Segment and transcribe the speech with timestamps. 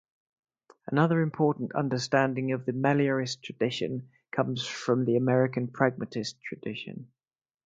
[0.87, 7.11] Another important understanding of the meliorist tradition comes from the American Pragmatic tradition.